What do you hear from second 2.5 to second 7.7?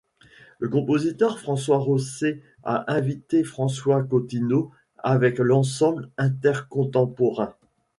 a invité François Cotinaud avec l'ensemble intercontemporain.